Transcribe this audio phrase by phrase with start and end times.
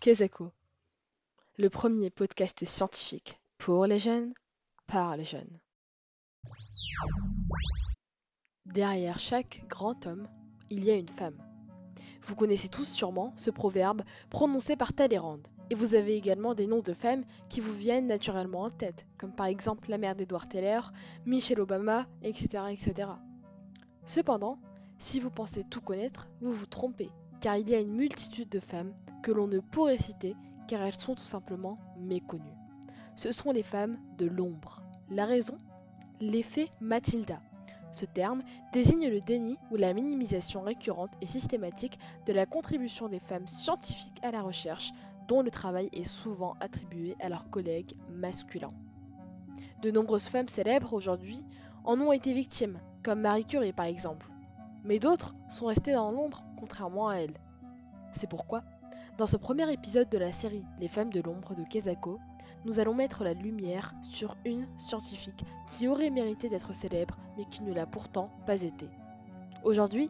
[0.00, 0.52] Kezako,
[1.56, 4.32] le premier podcast scientifique pour les jeunes,
[4.86, 5.58] par les jeunes.
[8.64, 10.28] Derrière chaque grand homme,
[10.70, 11.36] il y a une femme.
[12.22, 16.82] Vous connaissez tous sûrement ce proverbe prononcé par Talleyrand, et vous avez également des noms
[16.82, 20.80] de femmes qui vous viennent naturellement en tête, comme par exemple la mère d'Edward Teller,
[21.26, 23.10] Michelle Obama, etc., etc.
[24.04, 24.60] Cependant,
[25.00, 27.10] si vous pensez tout connaître, vous vous trompez,
[27.40, 28.94] car il y a une multitude de femmes
[29.28, 30.34] que l'on ne pourrait citer
[30.68, 32.56] car elles sont tout simplement méconnues.
[33.14, 34.80] Ce sont les femmes de l'ombre.
[35.10, 35.58] La raison?
[36.18, 37.38] L'effet Mathilda.
[37.92, 43.18] Ce terme désigne le déni ou la minimisation récurrente et systématique de la contribution des
[43.18, 44.92] femmes scientifiques à la recherche
[45.26, 48.72] dont le travail est souvent attribué à leurs collègues masculins.
[49.82, 51.44] De nombreuses femmes célèbres aujourd'hui
[51.84, 54.30] en ont été victimes, comme Marie Curie par exemple.
[54.84, 57.38] Mais d'autres sont restées dans l'ombre contrairement à elle.
[58.12, 58.64] C'est pourquoi,
[59.18, 62.20] dans ce premier épisode de la série Les femmes de l'ombre de Kezako,
[62.64, 67.64] nous allons mettre la lumière sur une scientifique qui aurait mérité d'être célèbre mais qui
[67.64, 68.88] ne l'a pourtant pas été.
[69.64, 70.08] Aujourd'hui,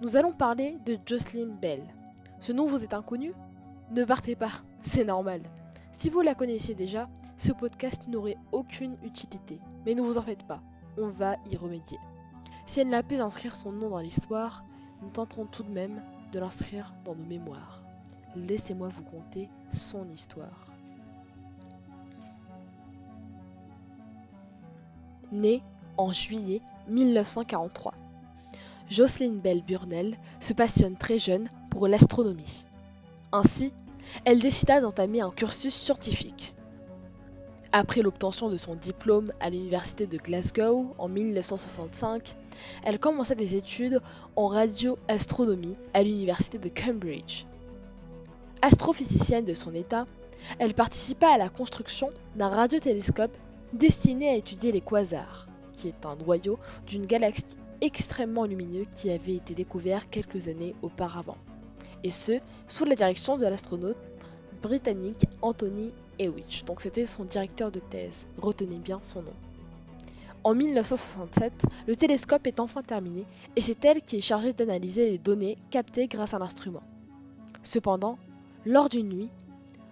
[0.00, 1.82] nous allons parler de Jocelyn Bell.
[2.38, 3.34] Ce nom vous est inconnu?
[3.90, 5.42] Ne partez pas, c'est normal.
[5.90, 9.58] Si vous la connaissiez déjà, ce podcast n'aurait aucune utilité.
[9.84, 10.62] Mais ne vous en faites pas,
[10.96, 11.98] on va y remédier.
[12.66, 14.64] Si elle n'a pu inscrire son nom dans l'histoire,
[15.02, 17.77] nous tenterons tout de même de l'inscrire dans nos mémoires.
[18.36, 20.66] Laissez-moi vous conter son histoire.
[25.32, 25.62] Née
[25.96, 27.94] en juillet 1943,
[28.88, 32.64] Jocelyn Bell Burnell se passionne très jeune pour l'astronomie.
[33.32, 33.72] Ainsi,
[34.24, 36.54] elle décida d'entamer un cursus scientifique.
[37.72, 42.36] Après l'obtention de son diplôme à l'université de Glasgow en 1965,
[42.84, 44.00] elle commença des études
[44.36, 47.44] en radioastronomie à l'université de Cambridge.
[48.60, 50.06] Astrophysicienne de son état,
[50.58, 53.36] elle participa à la construction d'un radiotélescope
[53.72, 57.44] destiné à étudier les quasars, qui est un noyau d'une galaxie
[57.80, 61.36] extrêmement lumineux qui avait été découvert quelques années auparavant,
[62.02, 63.98] et ce, sous la direction de l'astronaute
[64.60, 66.64] britannique Anthony Hewitt.
[66.66, 69.34] Donc c'était son directeur de thèse, retenez bien son nom.
[70.42, 75.18] En 1967, le télescope est enfin terminé et c'est elle qui est chargée d'analyser les
[75.18, 76.82] données captées grâce à l'instrument.
[77.62, 78.18] Cependant,
[78.68, 79.30] lors d'une nuit,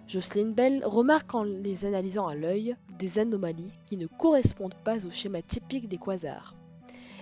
[0.07, 5.09] Jocelyn Bell remarque en les analysant à l'œil des anomalies qui ne correspondent pas au
[5.09, 6.53] schéma typique des quasars.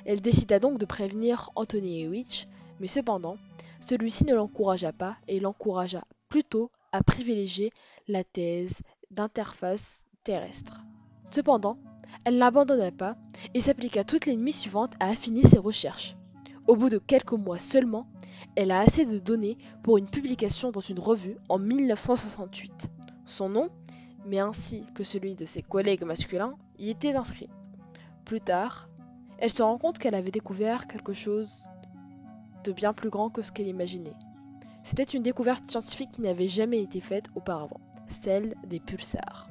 [0.03, 2.49] Elle décida donc de prévenir Anthony Hewitt,
[2.81, 3.37] mais cependant,
[3.79, 7.71] celui-ci ne l'encouragea pas et l'encouragea plutôt à privilégier
[8.09, 10.83] la thèse d'interface terrestre.
[11.31, 11.77] Cependant,
[12.25, 13.15] elle n'abandonna pas
[13.53, 16.17] et s'appliqua toutes les nuits suivantes à affiner ses recherches.
[16.67, 18.07] Au bout de quelques mois seulement,
[18.55, 22.89] elle a assez de données pour une publication dans une revue en 1968.
[23.25, 23.69] Son nom,
[24.25, 27.49] mais ainsi que celui de ses collègues masculins, y était inscrit.
[28.25, 28.89] Plus tard,
[29.37, 31.65] elle se rend compte qu'elle avait découvert quelque chose
[32.63, 34.15] de bien plus grand que ce qu'elle imaginait.
[34.81, 39.49] C'était une découverte scientifique qui n'avait jamais été faite auparavant, celle des pulsars.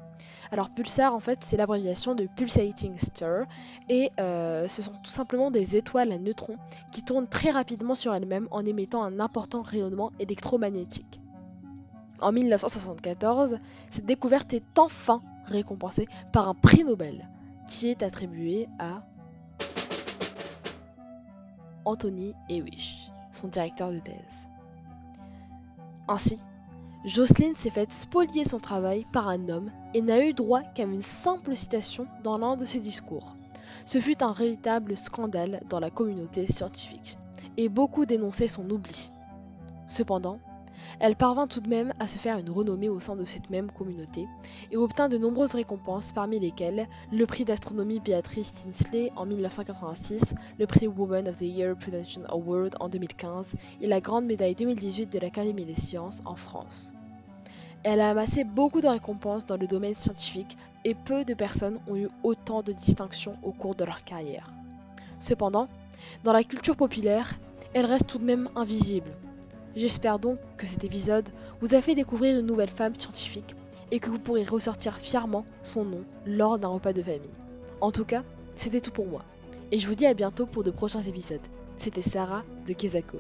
[0.55, 3.45] Alors pulsar en fait c'est l'abréviation de pulsating star
[3.89, 6.55] et euh, ce sont tout simplement des étoiles à neutrons
[6.93, 11.21] qui tournent très rapidement sur elles-mêmes en émettant un important rayonnement électromagnétique.
[12.21, 13.59] En 1974,
[13.91, 17.29] cette découverte est enfin récompensée par un prix Nobel
[17.67, 19.03] qui est attribué à
[21.85, 24.49] Anthony Hewitt, son directeur de thèse.
[26.07, 26.39] Ainsi,
[27.05, 31.03] Jocelyn s'est faite spolier son travail par un homme et n'a eu droit qu'à une
[31.03, 33.37] simple citation dans l'un de ses discours.
[33.85, 37.19] Ce fut un véritable scandale dans la communauté scientifique,
[37.59, 39.13] et beaucoup dénonçaient son oubli.
[39.87, 40.39] Cependant,
[41.01, 43.71] elle parvint tout de même à se faire une renommée au sein de cette même
[43.71, 44.27] communauté
[44.71, 50.67] et obtint de nombreuses récompenses parmi lesquelles le prix d'astronomie Beatrice Tinsley en 1986, le
[50.67, 55.19] prix Woman of the Year Prevention Award en 2015 et la grande médaille 2018 de
[55.19, 56.93] l'Académie des sciences en France.
[57.83, 61.97] Elle a amassé beaucoup de récompenses dans le domaine scientifique et peu de personnes ont
[61.97, 64.51] eu autant de distinctions au cours de leur carrière.
[65.21, 65.69] Cependant,
[66.23, 67.35] dans la culture populaire,
[67.75, 69.11] elle reste tout de même invisible
[69.77, 71.29] J'espère donc que cet épisode
[71.61, 73.57] vous a fait découvrir une nouvelle femme scientifique
[73.91, 77.31] et que vous pourrez ressortir fièrement son nom lors d'un repas de famille.
[77.81, 78.23] En tout cas,
[78.55, 79.25] c'était tout pour moi.
[79.73, 81.41] Et je vous dis à bientôt pour de prochains épisodes.
[81.77, 83.19] C'était Sarah de Kezako.